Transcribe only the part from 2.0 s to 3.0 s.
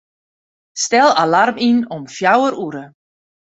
fjouwer oere.